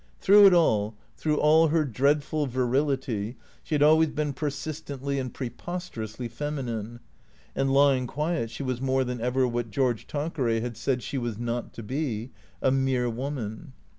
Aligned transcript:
Through 0.19 0.47
it 0.47 0.53
all, 0.55 0.95
through 1.15 1.37
all 1.37 1.67
her 1.67 1.85
dreadful 1.85 2.47
virility, 2.47 3.37
she 3.61 3.75
had 3.75 3.83
always 3.83 4.09
been 4.09 4.33
persistently 4.33 5.19
and 5.19 5.31
preposterously 5.31 6.27
feminine. 6.27 7.01
And 7.55 7.71
lying 7.71 8.07
quiet 8.07 8.49
she 8.49 8.63
was 8.63 8.81
more 8.81 9.03
than 9.03 9.21
ever 9.21 9.47
what 9.47 9.69
George 9.69 10.07
Tanqueray 10.07 10.59
had 10.61 10.75
said 10.75 11.03
she 11.03 11.19
was 11.19 11.37
not 11.37 11.71
to 11.73 11.83
be— 11.83 12.31
a 12.63 12.71
mere 12.71 13.11
woman. 13.11 13.73